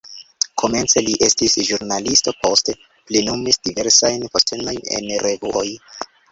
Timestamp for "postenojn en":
4.33-5.15